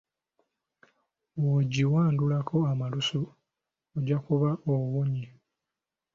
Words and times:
W'ogyiwandulako 1.41 2.57
amalusu, 2.71 3.19
ojja 3.95 4.17
kuba 4.25 4.49
owonye. 4.73 5.25